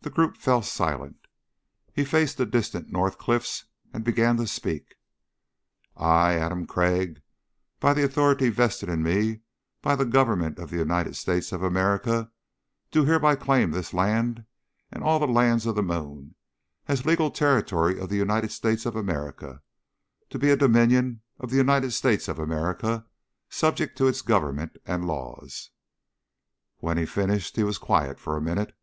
The 0.00 0.10
group 0.10 0.36
fell 0.38 0.62
silent. 0.62 1.28
He 1.94 2.04
faced 2.04 2.36
the 2.36 2.44
distant 2.46 2.90
northern 2.90 3.16
cliffs 3.20 3.66
and 3.94 4.02
began 4.02 4.36
to 4.38 4.48
speak: 4.48 4.96
"I, 5.96 6.32
Adam 6.32 6.66
Crag, 6.66 7.22
by 7.78 7.94
the 7.94 8.02
authority 8.02 8.48
vested 8.48 8.88
in 8.88 9.04
me 9.04 9.42
by 9.80 9.94
the 9.94 10.04
Government 10.04 10.58
of 10.58 10.70
the 10.70 10.78
United 10.78 11.14
States 11.14 11.52
of 11.52 11.62
America, 11.62 12.32
do 12.90 13.04
hereby 13.04 13.36
claim 13.36 13.70
this 13.70 13.94
land, 13.94 14.46
and 14.90 15.04
all 15.04 15.20
the 15.20 15.28
lands 15.28 15.64
of 15.64 15.76
the 15.76 15.82
moon, 15.84 16.34
as 16.88 17.06
legal 17.06 17.30
territory 17.30 18.00
of 18.00 18.08
the 18.08 18.16
United 18.16 18.50
States 18.50 18.84
of 18.84 18.96
America, 18.96 19.62
to 20.30 20.40
be 20.40 20.50
a 20.50 20.56
dominion 20.56 21.22
of 21.38 21.50
the 21.50 21.56
United 21.56 21.92
States 21.92 22.26
of 22.26 22.40
America, 22.40 23.06
subject 23.48 23.96
to 23.96 24.08
its 24.08 24.22
Government 24.22 24.76
and 24.86 25.06
laws." 25.06 25.70
When 26.78 26.98
he 26.98 27.06
finished, 27.06 27.54
he 27.54 27.62
was 27.62 27.78
quiet 27.78 28.18
for 28.18 28.36
a 28.36 28.40
minute. 28.42 28.76